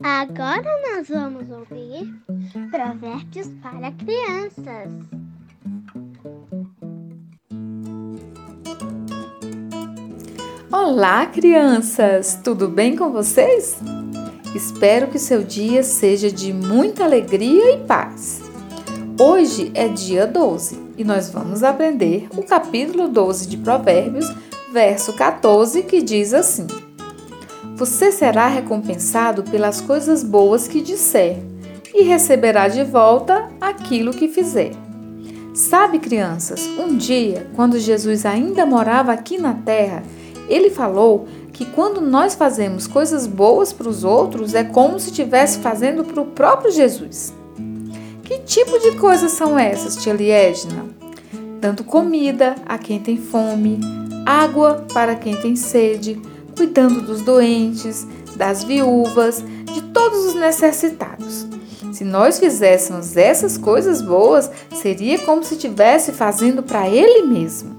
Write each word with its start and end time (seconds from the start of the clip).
Agora 0.00 0.64
nós 0.94 1.08
vamos 1.08 1.50
ouvir 1.50 2.14
Provérbios 2.70 3.48
para 3.60 3.90
Crianças. 3.92 4.92
Olá, 10.70 11.26
crianças! 11.26 12.38
Tudo 12.44 12.68
bem 12.68 12.94
com 12.94 13.10
vocês? 13.10 13.76
Espero 14.54 15.08
que 15.08 15.18
seu 15.18 15.42
dia 15.42 15.82
seja 15.82 16.30
de 16.30 16.52
muita 16.52 17.02
alegria 17.02 17.74
e 17.74 17.84
paz. 17.84 18.40
Hoje 19.20 19.72
é 19.74 19.88
dia 19.88 20.28
12 20.28 20.80
e 20.96 21.02
nós 21.02 21.28
vamos 21.30 21.64
aprender 21.64 22.28
o 22.36 22.44
capítulo 22.44 23.08
12 23.08 23.48
de 23.48 23.56
Provérbios, 23.56 24.26
verso 24.72 25.12
14, 25.14 25.82
que 25.82 26.00
diz 26.00 26.32
assim: 26.32 26.68
Você 27.78 28.10
será 28.10 28.48
recompensado 28.48 29.44
pelas 29.44 29.80
coisas 29.80 30.24
boas 30.24 30.66
que 30.66 30.80
disser 30.80 31.38
e 31.94 32.02
receberá 32.02 32.66
de 32.66 32.82
volta 32.82 33.48
aquilo 33.60 34.10
que 34.10 34.26
fizer. 34.26 34.72
Sabe, 35.54 36.00
crianças, 36.00 36.68
um 36.76 36.96
dia, 36.96 37.46
quando 37.54 37.78
Jesus 37.78 38.26
ainda 38.26 38.66
morava 38.66 39.12
aqui 39.12 39.38
na 39.38 39.54
terra, 39.54 40.02
ele 40.48 40.70
falou 40.70 41.28
que 41.52 41.64
quando 41.64 42.00
nós 42.00 42.34
fazemos 42.34 42.88
coisas 42.88 43.28
boas 43.28 43.72
para 43.72 43.88
os 43.88 44.02
outros 44.02 44.54
é 44.54 44.64
como 44.64 44.98
se 44.98 45.10
estivesse 45.10 45.60
fazendo 45.60 46.02
para 46.02 46.20
o 46.20 46.26
próprio 46.26 46.72
Jesus. 46.72 47.32
Que 48.24 48.40
tipo 48.40 48.76
de 48.80 48.96
coisas 48.96 49.30
são 49.30 49.56
essas, 49.56 49.94
tia 49.94 50.12
Liedna? 50.12 50.84
Dando 51.60 51.84
comida 51.84 52.56
a 52.66 52.76
quem 52.76 52.98
tem 52.98 53.16
fome, 53.16 53.78
água 54.26 54.84
para 54.92 55.14
quem 55.14 55.36
tem 55.36 55.54
sede, 55.54 56.20
cuidando 56.58 57.00
dos 57.00 57.22
doentes, 57.22 58.06
das 58.36 58.62
viúvas, 58.62 59.42
de 59.72 59.80
todos 59.80 60.26
os 60.26 60.34
necessitados. 60.34 61.46
Se 61.92 62.04
nós 62.04 62.38
fizéssemos 62.38 63.16
essas 63.16 63.56
coisas 63.56 64.02
boas, 64.02 64.50
seria 64.74 65.18
como 65.20 65.42
se 65.42 65.54
estivesse 65.54 66.12
fazendo 66.12 66.62
para 66.62 66.86
Ele 66.86 67.22
mesmo 67.22 67.78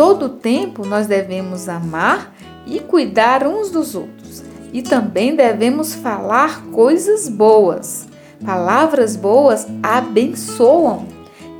todo 0.00 0.24
o 0.24 0.28
tempo 0.30 0.86
nós 0.86 1.06
devemos 1.06 1.68
amar 1.68 2.34
e 2.66 2.80
cuidar 2.80 3.46
uns 3.46 3.70
dos 3.70 3.94
outros. 3.94 4.42
E 4.72 4.80
também 4.80 5.36
devemos 5.36 5.94
falar 5.94 6.64
coisas 6.72 7.28
boas. 7.28 8.08
Palavras 8.42 9.14
boas 9.14 9.66
abençoam. 9.82 11.06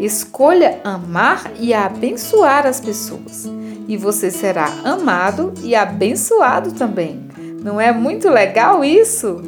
Escolha 0.01 0.81
amar 0.83 1.53
e 1.61 1.75
abençoar 1.75 2.67
as 2.67 2.81
pessoas. 2.81 3.47
E 3.87 3.97
você 3.99 4.31
será 4.31 4.73
amado 4.83 5.53
e 5.63 5.75
abençoado 5.75 6.73
também. 6.73 7.29
Não 7.63 7.79
é 7.79 7.93
muito 7.93 8.31
legal 8.31 8.83
isso? 8.83 9.43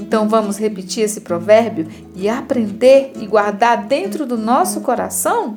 Então 0.00 0.26
vamos 0.26 0.56
repetir 0.56 1.04
esse 1.04 1.20
provérbio 1.20 1.86
e 2.16 2.28
aprender 2.28 3.12
e 3.20 3.26
guardar 3.26 3.84
dentro 3.84 4.24
do 4.24 4.38
nosso 4.38 4.80
coração? 4.80 5.54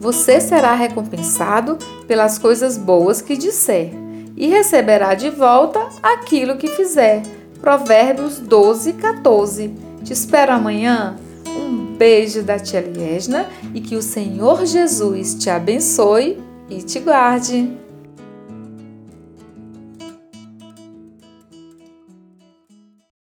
Você 0.00 0.40
será 0.40 0.74
recompensado 0.74 1.76
pelas 2.06 2.38
coisas 2.38 2.78
boas 2.78 3.20
que 3.20 3.36
disser 3.36 3.92
e 4.34 4.46
receberá 4.46 5.14
de 5.14 5.28
volta 5.28 5.86
aquilo 6.02 6.56
que 6.56 6.68
fizer. 6.68 7.22
Provérbios 7.60 8.38
12, 8.38 8.94
14. 8.94 9.74
Te 10.02 10.12
espero 10.12 10.52
amanhã. 10.52 11.16
Beijo 11.96 12.42
da 12.42 12.58
tia 12.58 12.80
Liesna 12.80 13.48
e 13.74 13.80
que 13.80 13.96
o 13.96 14.02
Senhor 14.02 14.66
Jesus 14.66 15.34
te 15.34 15.48
abençoe 15.48 16.38
e 16.68 16.82
te 16.82 17.00
guarde. 17.00 17.85